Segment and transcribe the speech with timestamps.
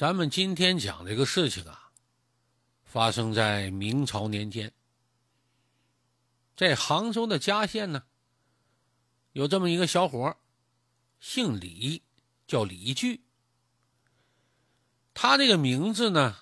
[0.00, 1.92] 咱们今天讲这个事情啊，
[2.84, 4.72] 发生在明朝年间，
[6.56, 8.04] 在杭州的嘉县呢，
[9.32, 10.34] 有这么一个小伙
[11.20, 12.02] 姓李，
[12.46, 13.20] 叫李巨。
[15.12, 16.34] 他这个名字呢，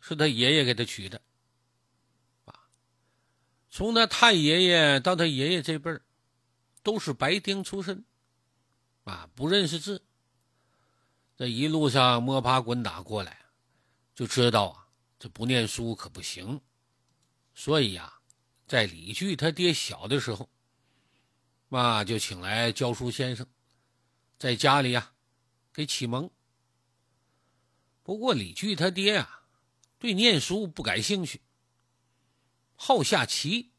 [0.00, 1.22] 是他爷爷给他取的，
[2.46, 2.66] 啊，
[3.70, 6.02] 从他太爷爷到他爷爷这辈儿，
[6.82, 8.04] 都是白丁出身，
[9.04, 10.02] 啊，不认识字。
[11.38, 13.46] 这一路上摸爬滚打过来，
[14.12, 14.88] 就知道啊，
[15.20, 16.60] 这不念书可不行。
[17.54, 18.12] 所以呀，
[18.66, 20.50] 在李巨他爹小的时候，
[21.68, 23.46] 妈就请来教书先生，
[24.36, 25.12] 在家里呀
[25.72, 26.28] 给启蒙。
[28.02, 29.42] 不过李巨他爹呀，
[30.00, 31.40] 对念书不感兴趣，
[32.74, 33.70] 好下棋，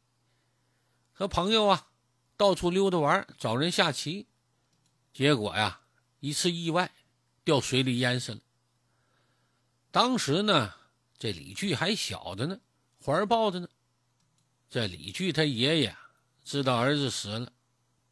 [1.12, 1.90] 和朋友啊
[2.38, 4.28] 到处溜达玩，找人下棋，
[5.12, 5.82] 结果呀
[6.20, 6.90] 一次意外。
[7.44, 8.40] 掉水里淹死了。
[9.90, 10.74] 当时呢，
[11.18, 12.60] 这李巨还小着呢，
[13.04, 13.68] 怀抱着呢。
[14.68, 15.96] 这李巨他爷爷
[16.44, 17.52] 知道儿子死了，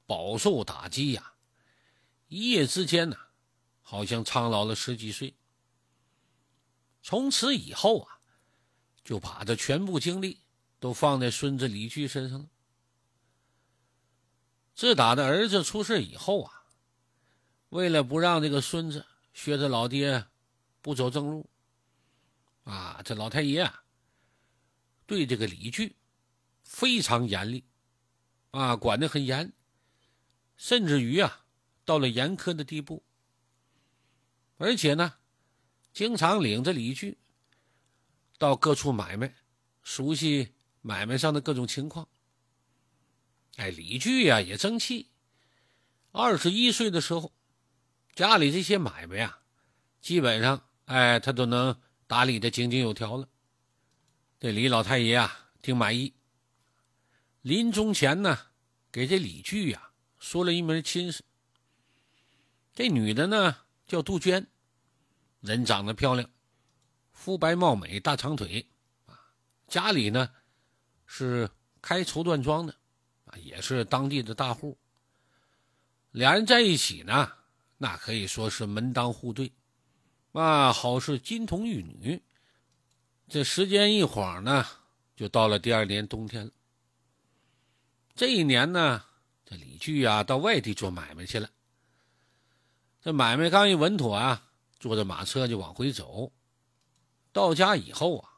[0.06, 1.34] 饱受打击呀，
[2.26, 3.16] 一夜之间呢，
[3.80, 5.36] 好像苍老了十几岁。
[7.00, 8.18] 从此以后啊，
[9.04, 10.40] 就把这全部精力
[10.80, 12.48] 都放在孙子李巨身上了。
[14.74, 16.64] 自打的儿子出事以后啊，
[17.68, 19.06] 为了不让这个孙子。
[19.38, 20.26] 学着老爹
[20.82, 21.48] 不走正路，
[22.64, 23.84] 啊，这老太爷啊，
[25.06, 25.94] 对这个李巨
[26.64, 27.64] 非常严厉，
[28.50, 29.52] 啊，管得很严，
[30.56, 31.44] 甚至于啊，
[31.84, 33.04] 到了严苛的地步。
[34.56, 35.14] 而且呢，
[35.92, 37.16] 经常领着李巨
[38.38, 39.36] 到各处买卖，
[39.84, 42.08] 熟悉买卖上的各种情况。
[43.54, 45.10] 哎，李巨呀也争气，
[46.10, 47.32] 二十一岁的时候。
[48.18, 49.38] 家里这些买卖呀，
[50.00, 53.28] 基本上哎，他都能打理的井井有条了。
[54.40, 56.12] 这李老太爷啊，挺满意。
[57.42, 58.36] 临终前呢，
[58.90, 61.22] 给这李巨呀说了一门亲事。
[62.74, 63.56] 这女的呢
[63.86, 64.48] 叫杜鹃，
[65.38, 66.28] 人长得漂亮，
[67.12, 68.68] 肤白貌美，大长腿
[69.06, 69.14] 啊。
[69.68, 70.28] 家里呢
[71.06, 71.48] 是
[71.80, 72.74] 开绸缎庄的
[73.26, 74.76] 啊，也是当地的大户。
[76.10, 77.37] 俩人在一起呢。
[77.78, 79.52] 那可以说是门当户对，
[80.32, 82.20] 啊，好似金童玉女。
[83.28, 84.66] 这时间一晃呢，
[85.14, 86.50] 就到了第二年冬天了。
[88.14, 89.04] 这一年呢，
[89.44, 91.48] 这李巨啊到外地做买卖去了。
[93.00, 94.50] 这买卖刚一稳妥啊，
[94.80, 96.32] 坐着马车就往回走。
[97.32, 98.28] 到家以后啊，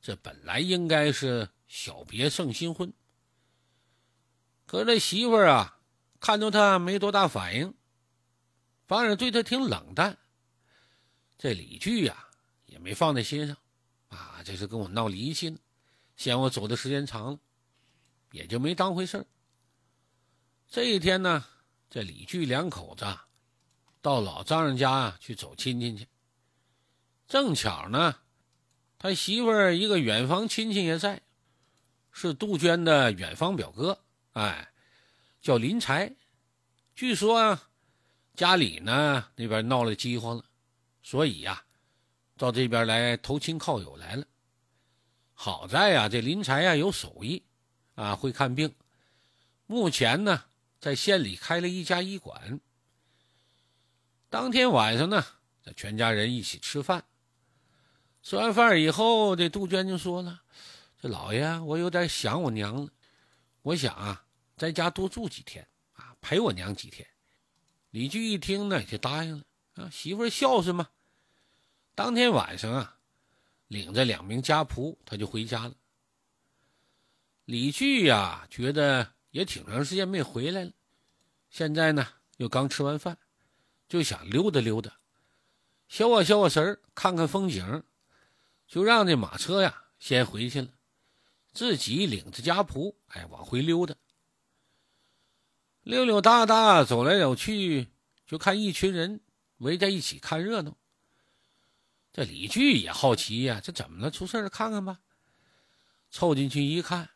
[0.00, 2.90] 这本来应该是小别胜新婚，
[4.64, 5.80] 可这媳妇啊，
[6.18, 7.74] 看着他没多大反应。
[8.86, 10.16] 反而对他挺冷淡，
[11.36, 12.28] 这李巨呀
[12.66, 13.56] 也没放在心上，
[14.08, 15.58] 啊，这是跟我闹离心，
[16.16, 17.38] 嫌我走的时间长了，
[18.30, 19.26] 也就没当回事
[20.68, 21.44] 这一天呢，
[21.90, 23.04] 这李巨两口子
[24.00, 26.06] 到老丈人家去走亲戚去，
[27.26, 28.20] 正巧呢，
[28.98, 31.22] 他媳妇儿一个远房亲戚也在，
[32.12, 33.98] 是杜鹃的远房表哥，
[34.34, 34.72] 哎，
[35.40, 36.14] 叫林才，
[36.94, 37.68] 据说啊。
[38.36, 40.44] 家里呢那边闹了饥荒了，
[41.02, 41.64] 所以呀，
[42.36, 44.26] 到这边来投亲靠友来了。
[45.32, 47.42] 好在呀，这林才呀有手艺，
[47.94, 48.74] 啊会看病。
[49.66, 50.44] 目前呢，
[50.78, 52.60] 在县里开了一家医馆。
[54.28, 55.24] 当天晚上呢，
[55.62, 57.04] 这全家人一起吃饭。
[58.22, 60.42] 吃完饭以后，这杜鹃就说了
[61.00, 62.90] ：“这老爷，我有点想我娘了，
[63.62, 64.26] 我想啊，
[64.56, 67.06] 在家多住几天啊，陪我娘几天。”
[67.90, 70.88] 李巨一听呢，就答应了啊，媳妇孝顺嘛。
[71.94, 72.98] 当天晚上啊，
[73.68, 75.74] 领着两名家仆，他就回家了。
[77.46, 80.72] 李巨呀，觉得也挺长时间没回来了，
[81.48, 83.16] 现在呢又刚吃完饭，
[83.88, 84.98] 就想溜达溜达，
[85.88, 87.84] 消化消化神儿，看看风景，
[88.66, 90.68] 就让这马车呀先回去了，
[91.52, 93.94] 自己领着家仆哎往回溜达。
[95.86, 97.86] 溜溜达达走来走去，
[98.26, 99.20] 就看一群人
[99.58, 100.76] 围在一起看热闹。
[102.12, 104.10] 这李巨也好奇呀，这怎么了？
[104.10, 104.50] 出事了？
[104.50, 104.98] 看看吧。
[106.10, 107.10] 凑进去一看，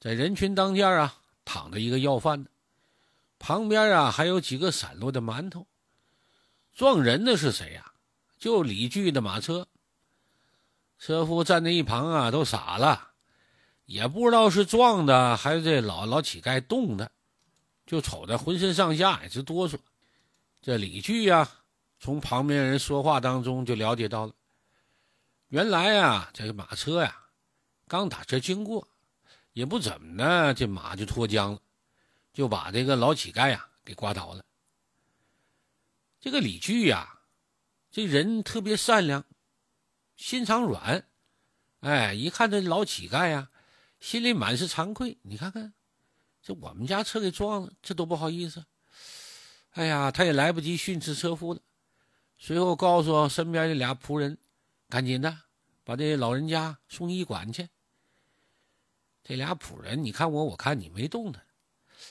[0.00, 1.14] 在人群当间啊，
[1.44, 2.50] 躺着一个要饭的，
[3.38, 5.68] 旁边啊还有几个散落的馒头。
[6.74, 7.92] 撞人的是谁呀？
[8.36, 9.68] 就李巨的马车。
[10.98, 13.10] 车夫站在一旁啊，都傻了，
[13.84, 17.12] 也不知道是撞的还是这老老乞丐冻的。
[17.86, 19.78] 就瞅着浑身上下也直哆嗦，
[20.60, 21.48] 这李巨呀，
[21.98, 24.34] 从旁边人说话当中就了解到了，
[25.48, 27.26] 原来啊，这个马车呀，
[27.86, 28.88] 刚打车经过，
[29.52, 31.60] 也不怎么呢，这马就脱缰了，
[32.32, 34.44] 就把这个老乞丐呀给刮倒了。
[36.20, 37.20] 这个李巨呀，
[37.90, 39.24] 这人特别善良，
[40.16, 41.04] 心肠软，
[41.80, 43.50] 哎，一看这老乞丐呀，
[43.98, 45.18] 心里满是惭愧。
[45.22, 45.74] 你看看，
[46.42, 48.64] 这我们家车给撞了，这多不好意思。
[49.70, 51.60] 哎呀，他也来不及训斥车夫了，
[52.36, 54.36] 随后告诉身边的俩仆人，
[54.88, 55.38] 赶紧的
[55.84, 57.68] 把这老人家送医馆去。
[59.22, 61.46] 这俩仆人，你看我，我看你，没动弹。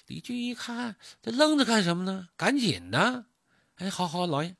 [0.08, 2.30] 李俊一看，这愣着干什么呢？
[2.38, 3.26] 赶紧的！
[3.76, 4.56] 哎，好好，老爷。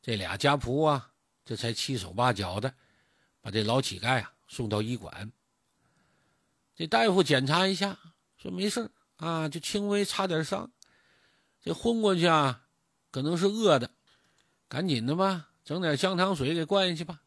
[0.00, 1.12] 这俩家仆啊，
[1.44, 2.72] 这才七手八脚的
[3.40, 5.32] 把这老乞丐啊送到医馆。
[6.76, 7.98] 这大夫检查一下，
[8.44, 10.70] 说没事啊，就轻微擦点伤。
[11.62, 12.66] 这昏过去啊，
[13.10, 13.90] 可能是饿的，
[14.68, 17.22] 赶紧的吧，整点姜糖水给灌下去吧。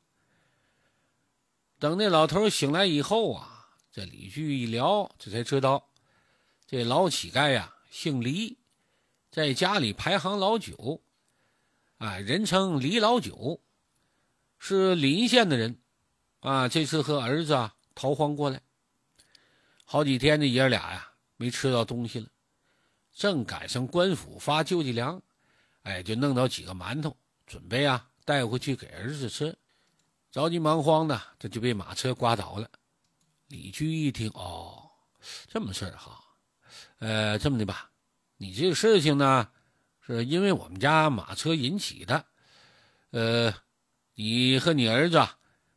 [1.79, 5.89] 等那老头醒来以后啊，这李旭一聊，这才知道，
[6.67, 8.59] 这老乞丐呀姓李，
[9.31, 11.01] 在家里排行老九，
[11.97, 13.59] 啊，人称李老九，
[14.59, 15.79] 是临县的人，
[16.41, 18.61] 啊，这次和儿子啊逃荒过来，
[19.89, 22.27] 好几天这爷俩呀没吃到东西了。
[23.13, 25.21] 正赶上官府发救济粮，
[25.83, 29.57] 哎，就弄到几个馒头，准备啊带回去给儿子吃。
[30.29, 32.69] 着急忙慌的，这就被马车刮倒了。
[33.47, 34.91] 李居一听，哦，
[35.47, 36.21] 这么事儿哈，
[36.99, 37.89] 呃，这么的吧，
[38.35, 39.49] 你这个事情呢，
[40.01, 42.25] 是因为我们家马车引起的。
[43.11, 43.53] 呃，
[44.15, 45.25] 你和你儿子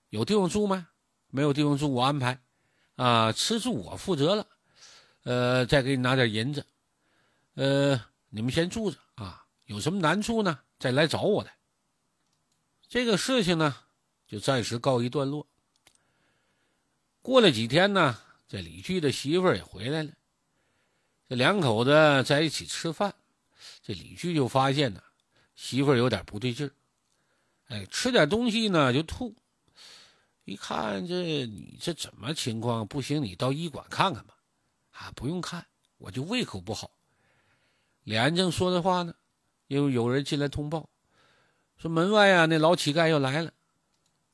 [0.08, 0.88] 有地方住吗？
[1.28, 2.42] 没有地方住，我安排。
[3.00, 4.46] 啊，吃住我负责了。
[5.22, 6.66] 呃，再给你拿点银子。
[7.54, 7.98] 呃，
[8.28, 11.56] 你们先住着啊，有什么难处呢，再来找我来。
[12.88, 13.74] 这个事情呢，
[14.26, 15.46] 就暂时告一段落。
[17.22, 20.12] 过了几天呢，这李巨的媳妇也回来了，
[21.26, 23.14] 这两口子在一起吃饭，
[23.82, 25.02] 这李巨就发现呢，
[25.56, 26.72] 媳妇有点不对劲儿，
[27.68, 29.34] 哎，吃点东西呢就吐，
[30.50, 32.84] 一看这你这怎么情况？
[32.84, 34.34] 不行，你到医馆看看吧。
[34.90, 35.64] 啊，不用看，
[35.96, 36.90] 我就胃口不好。
[38.02, 39.14] 俩人正说着话呢，
[39.68, 40.90] 又有人进来通报，
[41.76, 43.52] 说门外啊，那老乞丐又来了，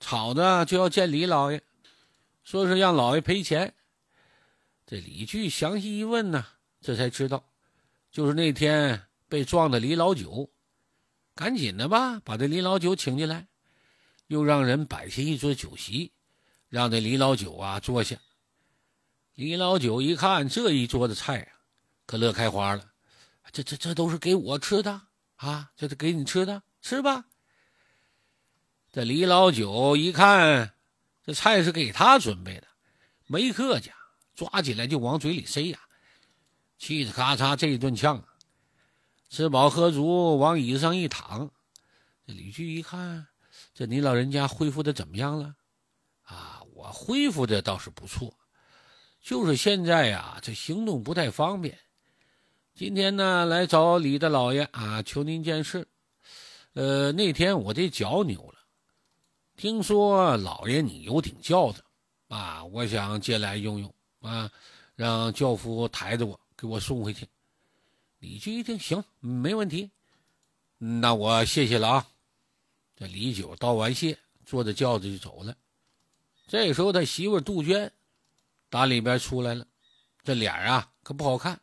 [0.00, 1.62] 吵着就要见李老爷，
[2.42, 3.74] 说是让老爷赔钱。
[4.86, 6.46] 这李巨详细一问呢，
[6.80, 7.44] 这才知道，
[8.10, 10.48] 就是那天被撞的李老九，
[11.34, 13.48] 赶紧的吧，把这李老九请进来，
[14.26, 16.12] 又让人摆下一桌酒席，
[16.68, 18.16] 让这李老九啊坐下。
[19.34, 21.52] 李老九一看这一桌子菜啊，
[22.06, 22.92] 可乐开花了。
[23.52, 25.02] 这这这都是给我吃的
[25.36, 25.70] 啊！
[25.76, 27.24] 这是给你吃的，吃吧。
[28.92, 30.74] 这李老九一看，
[31.24, 32.66] 这菜是给他准备的，
[33.26, 33.92] 没客气，
[34.34, 35.78] 抓起来就往嘴里塞呀，
[36.76, 38.24] 气得咔嚓这一顿呛。
[39.28, 41.50] 吃饱喝足，往椅子上一躺。
[42.26, 43.26] 这李俊一看，
[43.76, 45.54] 这你老人家恢复的怎么样了？
[46.22, 48.32] 啊，我恢复的倒是不错，
[49.20, 51.78] 就是现在呀，这行动不太方便。
[52.74, 55.86] 今天呢，来找李大老爷啊，求您件事。
[56.72, 58.54] 呃，那天我这脚扭了，
[59.58, 61.84] 听说老爷你有顶轿子，
[62.28, 64.50] 啊，我想借来用用啊，
[64.94, 67.28] 让轿夫抬着我给我送回去。
[68.20, 69.90] 李居一听，行，没问题，
[70.78, 72.06] 那我谢谢了啊。
[72.96, 75.54] 这李九道完谢，坐着轿子就走了。
[76.46, 77.92] 这时候他媳妇杜鹃
[78.70, 79.66] 打里边出来了，
[80.22, 81.60] 这脸啊可不好看。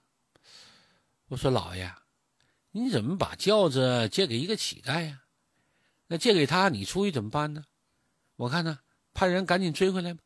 [1.28, 1.92] 我说老爷，
[2.72, 5.24] 你怎么把轿子借给一个乞丐呀？
[6.06, 7.66] 那借给他，你出去怎么办呢？
[8.36, 8.80] 我看呢，
[9.14, 10.22] 派人赶紧追回来吧。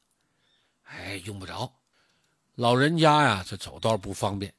[0.84, 1.74] 哎，用不着，
[2.56, 4.54] 老人家呀，这走道不方便，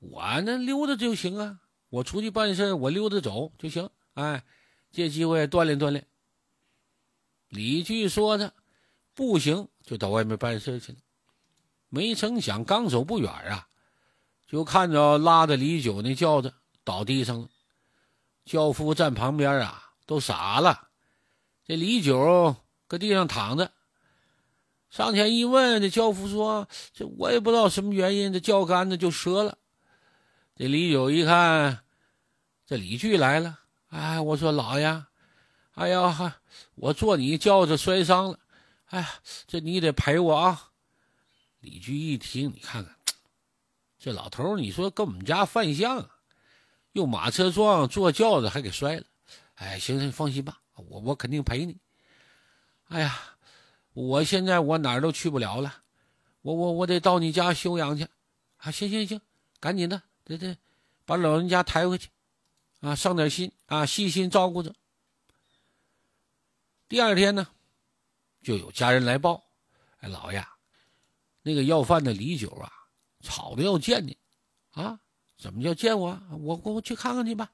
[0.00, 1.60] 我那溜达就行啊。
[1.88, 3.88] 我出去办事，我溜达走就行。
[4.14, 4.44] 哎，
[4.90, 6.06] 借机会锻炼锻炼。
[7.48, 8.52] 李巨说着，
[9.14, 10.98] 步行就到外面办事去了。
[11.88, 13.68] 没成想，刚走不远啊。
[14.46, 17.48] 就看着拉着李九那轿子倒地上了，
[18.44, 20.88] 轿夫站旁边啊，都傻了。
[21.64, 22.56] 这李九
[22.88, 23.70] 搁地上躺着，
[24.90, 29.56] 上前一问，这轿夫说：“这我也不知道什么原因，这轿杆子就折了。”
[30.56, 31.84] 这李九一看，
[32.66, 35.04] 这李巨来了，哎，我说老爷，
[35.74, 36.40] 哎呀哈，
[36.76, 38.38] 我坐你轿子摔伤了，
[38.86, 39.10] 哎呀，
[39.46, 40.70] 这你得赔我啊！
[41.60, 42.96] 李巨一听，你看看。
[43.98, 46.08] 这老头你说跟我们家犯相，
[46.92, 49.04] 用马车撞坐轿子还给摔了，
[49.56, 51.76] 哎，行行，放心吧，我我肯定陪你。
[52.88, 53.18] 哎呀，
[53.92, 55.82] 我现在我哪儿都去不了了，
[56.42, 58.06] 我我我得到你家休养去。
[58.58, 59.20] 啊，行行行，
[59.58, 60.56] 赶紧的，这这，
[61.04, 62.08] 把老人家抬回去，
[62.80, 64.74] 啊，上点心啊，细心照顾着。
[66.88, 67.46] 第二天呢，
[68.42, 69.44] 就有家人来报，
[69.98, 70.44] 哎，老爷，
[71.42, 72.72] 那个要饭的李九啊，
[73.20, 74.16] 吵着要见你，
[74.72, 74.98] 啊，
[75.38, 76.20] 怎么叫见我？
[76.40, 77.50] 我我去看看去吧。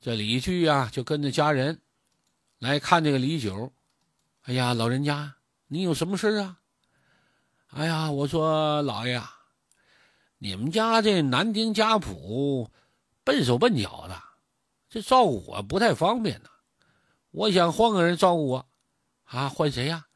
[0.00, 1.80] 这李巨呀，就跟着家人
[2.58, 3.72] 来看这个李九。
[4.42, 5.36] 哎呀，老人家，
[5.68, 6.60] 你有什么事啊？
[7.68, 9.22] 哎呀，我说老爷，
[10.38, 12.70] 你们家这南丁家谱
[13.26, 14.22] 笨手笨脚的，
[14.88, 16.48] 这照顾我不太方便呢。
[17.32, 18.68] 我想换个人照顾我，
[19.24, 20.06] 啊，换谁呀？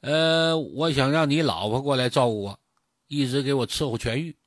[0.00, 2.60] 呃，我想让你老婆过来照顾我，
[3.08, 4.38] 一直给我伺候痊愈。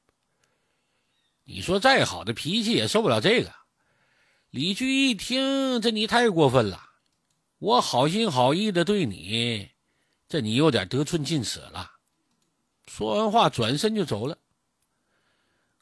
[1.44, 3.54] 你说再好的脾气也受不了这个。
[4.50, 6.82] 李居一听，这你太过分了，
[7.60, 9.70] 我好心好意的对你，
[10.28, 11.92] 这你有点得寸进尺了。
[12.88, 14.40] 说完话，转身就走了。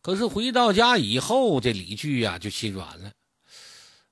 [0.01, 3.12] 可是回到家以后，这李居呀就心软了。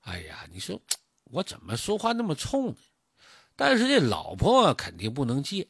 [0.00, 0.80] 哎呀，你说。
[1.32, 2.76] 我怎么说话那么冲呢？
[3.54, 5.68] 但是这老婆肯定不能借。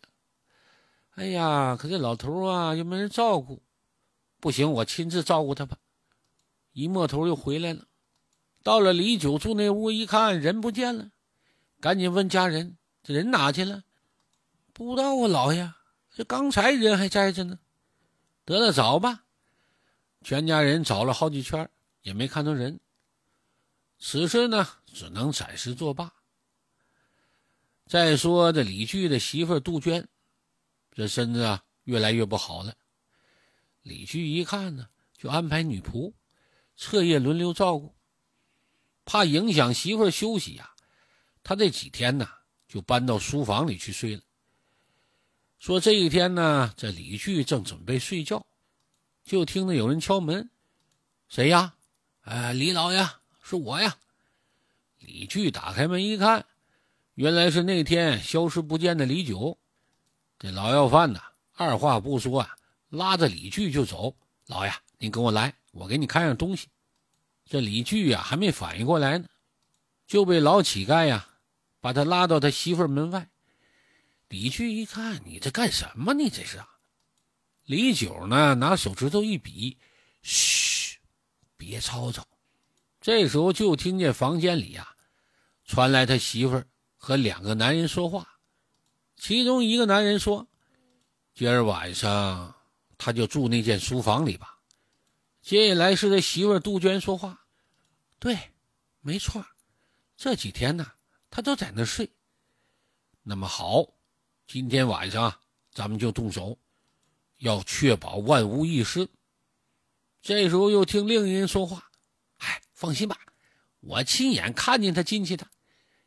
[1.16, 3.62] 哎呀，可这老头啊又没人照顾，
[4.40, 5.76] 不行，我亲自照顾他吧。
[6.72, 7.84] 一摸头又回来了，
[8.62, 11.10] 到了李九住那屋一看，人不见了，
[11.78, 13.82] 赶紧问家人：“这人哪去了？”
[14.72, 15.70] 不知道啊，老爷，
[16.14, 17.58] 这刚才人还在着呢。
[18.46, 19.24] 得了，找吧。
[20.22, 21.68] 全家人找了好几圈，
[22.02, 22.78] 也没看到人。
[23.98, 26.12] 此事呢，只能暂时作罢。
[27.86, 30.08] 再说这李巨的媳妇杜鹃，
[30.92, 32.74] 这身子啊越来越不好了。
[33.82, 36.12] 李巨一看呢，就安排女仆
[36.76, 37.94] 彻夜轮流照顾，
[39.04, 40.74] 怕影响媳妇休息呀。
[41.42, 42.28] 他这几天呢，
[42.68, 44.22] 就搬到书房里去睡了。
[45.58, 48.46] 说这一天呢，这李巨正准备睡觉，
[49.24, 50.50] 就听到有人敲门
[51.28, 51.74] ：“谁呀
[52.22, 53.08] ？”“哎，李老爷。”
[53.42, 53.96] 是我呀，
[55.00, 56.46] 李巨打开门一看，
[57.14, 59.58] 原来是那天消失不见的李九。
[60.38, 61.20] 这老要饭的
[61.54, 62.56] 二话不说啊，
[62.90, 64.14] 拉着李巨就走。
[64.46, 66.68] 老爷，你跟我来，我给你看样东西。
[67.44, 69.26] 这李巨呀，还没反应过来呢，
[70.06, 71.28] 就被老乞丐呀
[71.80, 73.28] 把他拉到他媳妇门外。
[74.28, 76.14] 李巨一看，你这干什么？
[76.14, 76.62] 你这是？
[77.70, 79.78] 李九呢，拿手指头一比，
[80.22, 80.98] 嘘，
[81.56, 82.26] 别吵吵。
[83.00, 84.96] 这时候就听见房间里呀，
[85.64, 88.40] 传来他媳妇儿和两个男人说话。
[89.16, 90.48] 其中一个男人说
[91.32, 92.56] ：“今儿晚上
[92.98, 94.58] 他就住那间书房里吧。”
[95.40, 97.46] 接下来是他媳妇儿杜鹃说话
[98.18, 98.36] ：“对，
[99.00, 99.46] 没错，
[100.16, 100.90] 这几天呢，
[101.30, 102.10] 他都在那睡。
[103.22, 103.86] 那么好，
[104.48, 105.32] 今天晚上
[105.72, 106.58] 咱们就动手，
[107.40, 109.06] 要确保万无一失。”
[110.22, 111.90] 这时候又听另一人说话。
[112.38, 113.18] 哎放心吧，
[113.80, 115.46] 我亲眼看见他进去的，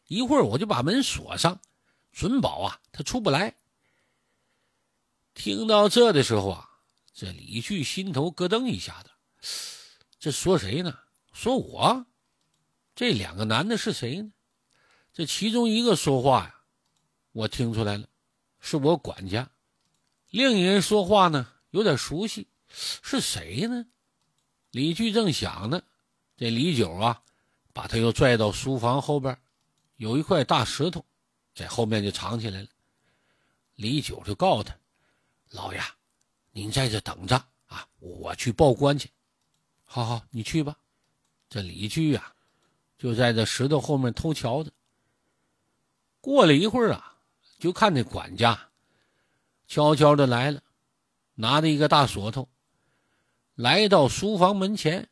[0.07, 1.61] 一会儿我就把门锁上，
[2.11, 3.55] 准保啊他出不来。
[5.35, 6.69] 听到这的时候啊，
[7.13, 9.09] 这李巨心头咯噔一下子，
[10.19, 10.97] 这说谁呢？
[11.31, 12.05] 说我？
[12.95, 14.31] 这两个男的是谁呢？
[15.11, 16.55] 这其中一个说话呀，
[17.31, 18.07] 我听出来了，
[18.59, 19.47] 是我管家；
[20.33, 23.85] 另一人说话呢，有点熟悉，是谁呢？
[24.71, 25.83] 李巨正想呢。
[26.35, 27.21] 这李九啊，
[27.71, 29.37] 把他又拽到书房后边，
[29.97, 31.05] 有一块大石头，
[31.53, 32.67] 在后面就藏起来了。
[33.75, 34.75] 李九就告诉他
[35.53, 35.79] ：“老爷，
[36.49, 37.35] 您在这等着
[37.67, 39.11] 啊，我去报官去。
[39.85, 40.75] ”“好好，你去吧。”
[41.47, 42.33] 这李居呀，
[42.97, 44.71] 就在这石头后面偷瞧着。
[46.19, 47.19] 过了一会儿啊，
[47.59, 48.71] 就看那管家
[49.73, 50.61] 悄悄的来了，
[51.33, 52.47] 拿着一个大锁头，
[53.55, 55.09] 来到书房门前。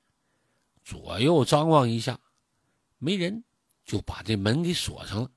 [0.83, 2.19] 左右张望一下，
[2.99, 3.43] 没人，
[3.85, 5.31] 就把这门给锁上了，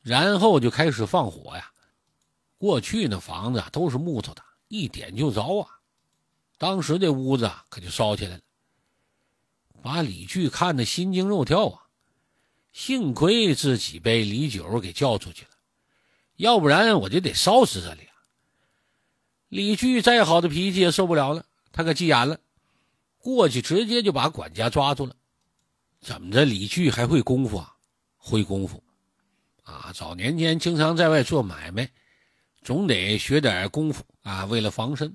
[0.00, 1.72] 然后就开始放火呀。
[2.58, 5.78] 过去那房子都是木头的，一点就着啊。
[6.58, 8.42] 当时这屋子可就烧起来了，
[9.82, 11.86] 把李巨看得心惊肉跳啊。
[12.72, 15.50] 幸亏自己被李九给叫出去了，
[16.34, 18.08] 要不然我就得烧死这里。
[19.52, 22.38] 李巨再好的脾气也受不了了，他可急眼了。
[23.18, 25.14] 过去直接就把管家抓住了，
[26.00, 26.46] 怎么着？
[26.46, 27.74] 李巨还会功夫啊？
[28.16, 28.82] 会功夫，
[29.62, 29.92] 啊！
[29.94, 31.90] 早年间经常在外做买卖，
[32.62, 35.14] 总得学点功夫啊，为了防身。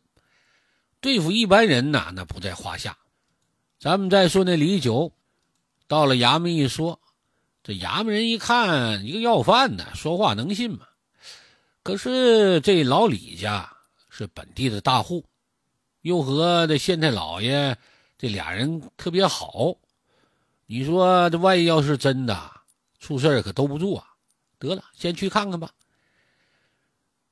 [1.02, 2.96] 对付一般人呐，那不在话下。
[3.80, 5.12] 咱们再说那李九，
[5.88, 7.00] 到了衙门一说，
[7.64, 10.86] 这衙门人一看，一个要饭的，说话能信吗？
[11.82, 13.77] 可是这老李家
[14.18, 15.24] 是本地的大户，
[16.02, 17.78] 又和这县太老爷
[18.18, 19.78] 这俩人特别好。
[20.66, 22.52] 你说这万一要是真的
[22.98, 24.08] 出事可兜不住啊！
[24.58, 25.70] 得了，先去看看吧。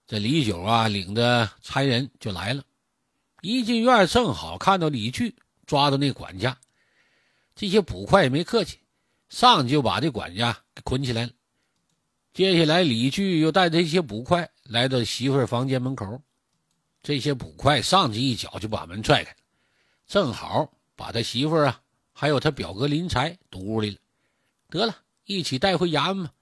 [0.06, 2.64] 这李九啊，领着差人就来了。
[3.42, 6.56] 一进院，正好看到李巨抓到那管家。
[7.56, 8.78] 这些捕快也没客气。
[9.30, 11.32] 上去就把这管家给捆起来了。
[12.32, 16.22] 接下来，李巨又带着一些捕快来到媳妇儿房间门口。
[17.06, 19.38] 这些捕快上去一脚就把门踹开了，
[20.08, 21.80] 正好把他媳妇啊，
[22.12, 23.98] 还有他表哥林才堵屋里了。
[24.72, 26.34] 得了，一起带回衙门吧。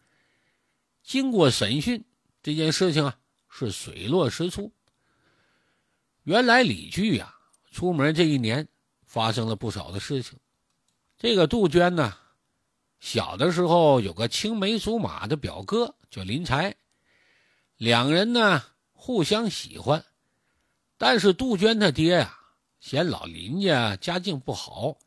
[1.03, 2.05] 经过审讯，
[2.41, 4.71] 这件事情啊是水落石出。
[6.23, 7.35] 原来李巨呀，
[7.69, 8.65] 出门这一年
[9.05, 10.39] 发生了不少的事情。
[11.17, 12.17] 这个杜鹃呢。
[13.01, 16.73] 小的时候有个青梅竹马的表哥叫林才，
[17.75, 20.05] 两人呢互相喜欢，
[21.05, 22.39] 但是杜鹃他爹呀
[22.79, 24.97] 嫌老林家家境不好，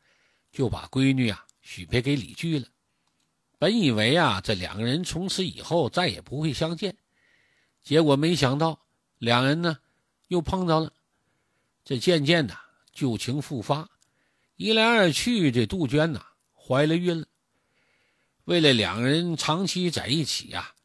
[0.51, 2.67] 就把闺女啊许配给李巨了。
[3.57, 6.95] 本以为啊这两个人从此以后再也不会相见，
[7.81, 8.79] 结果没想到
[9.17, 9.79] 两人呢
[10.27, 10.93] 又碰到了，
[11.83, 12.55] 这渐渐的
[12.93, 13.89] 旧情复发，
[14.55, 16.23] 一来二去，这杜鹃呐
[16.53, 17.25] 怀了孕了。
[18.43, 20.75] 为了两个人长期在一起呀，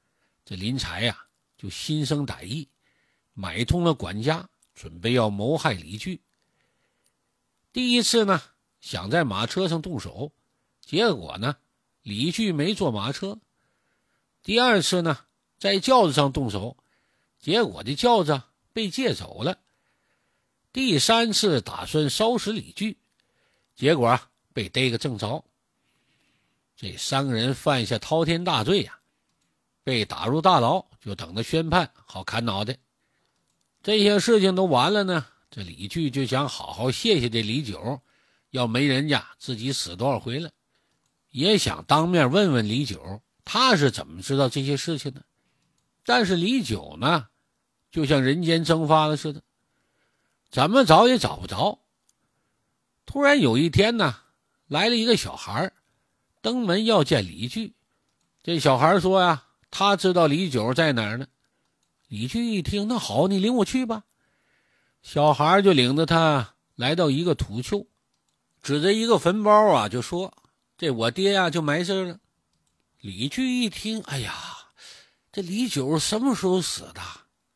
[0.47, 1.27] 这林才呀
[1.59, 2.67] 就心生歹意，
[3.35, 6.21] 买通了管家，准备要谋害李巨。
[7.73, 8.43] 第一次呢，
[8.81, 10.33] 想在马车上动手，
[10.81, 11.57] 结果呢，
[12.03, 13.39] 李巨没坐马车。
[14.43, 15.25] 第二次呢，
[15.59, 16.77] 在轿子上动手，
[17.39, 19.59] 结果这轿子被借走了。
[20.73, 22.99] 第三次打算烧死李巨，
[23.75, 24.19] 结果
[24.53, 25.45] 被逮个正着。
[26.77, 28.99] 这三个人犯下滔天大罪呀，
[29.85, 32.77] 被打入大牢，就等着宣判，好砍脑袋。
[33.83, 38.01] 这些事情都完了呢，这李巨就想好好谢谢这李九，
[38.51, 40.51] 要没人家自己死多少回了，
[41.31, 45.25] 也想当面问问李九，他是怎么知道这些事情的。
[46.05, 47.27] 但是李九呢，
[47.91, 49.43] 就像人间蒸发了似的，
[50.49, 51.81] 怎么找也找不着。
[53.05, 54.15] 突然有一天呢，
[54.69, 55.73] 来了一个小孩
[56.41, 57.75] 登门要见李巨，
[58.45, 61.27] 这小孩说呀，他知道李九在哪儿呢。
[62.13, 64.05] 李俊一听，那好，你领我去吧。
[65.01, 67.87] 小孩就领着他来到一个土丘，
[68.61, 70.35] 指着一个坟包啊，就说
[70.77, 72.21] ：“这我爹呀就埋这了。”
[73.01, 74.35] 李俊一听，哎呀，
[75.33, 77.01] 这李九什么时候死的？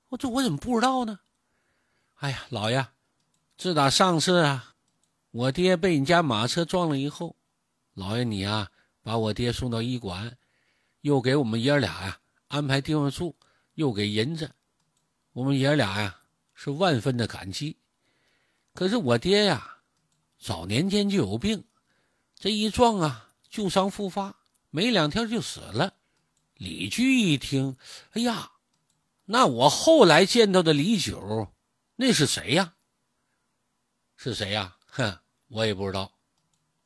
[0.09, 1.21] 我这我怎么不知道呢？
[2.14, 2.87] 哎呀，老爷，
[3.59, 4.73] 自打上次啊，
[5.33, 7.37] 我爹被你家马车撞了以后，
[7.92, 8.71] 老爷你啊。
[9.03, 10.38] 把我爹送到医馆，
[11.03, 13.37] 又给我们爷儿俩呀安排地方住，
[13.77, 14.51] 又给银子，
[15.33, 16.23] 我们爷俩呀
[16.55, 17.77] 是万分的感激。
[18.75, 19.79] 可是我爹呀，
[20.39, 21.65] 早年间就有病，
[22.39, 24.37] 这一撞啊，旧伤复发，
[24.71, 25.95] 没两天就死了。
[26.55, 27.77] 李居一听，
[28.12, 28.53] 哎呀，
[29.27, 31.53] 那我后来见到的李九，
[31.97, 32.75] 那是谁呀？
[34.17, 34.77] 是谁呀？
[34.87, 36.11] 哼，我也不知道。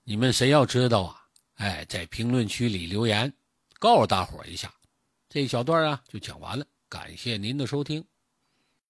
[0.02, 1.28] 你们谁要知道啊？
[1.54, 3.32] 哎，在评论区里留言，
[3.78, 4.74] 告诉大伙一下，
[5.28, 6.66] 这一小段啊就讲完了。
[6.90, 8.04] 感谢您的收听。